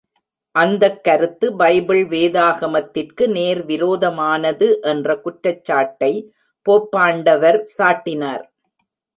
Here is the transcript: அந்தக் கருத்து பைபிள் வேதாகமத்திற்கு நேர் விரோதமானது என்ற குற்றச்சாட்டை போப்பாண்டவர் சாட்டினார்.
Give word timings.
அந்தக் 0.55 1.03
கருத்து 1.03 1.47
பைபிள் 1.55 2.01
வேதாகமத்திற்கு 2.07 3.27
நேர் 3.27 3.61
விரோதமானது 3.65 4.69
என்ற 4.83 5.15
குற்றச்சாட்டை 5.19 6.11
போப்பாண்டவர் 6.65 7.59
சாட்டினார். 7.77 8.43